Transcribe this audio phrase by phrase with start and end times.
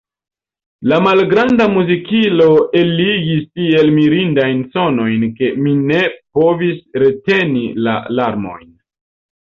[0.91, 2.47] La malgranda muzikilo
[2.79, 6.01] eligis tiel mirindajn sonojn, ke mi ne
[6.39, 8.69] povis reteni la larmojn.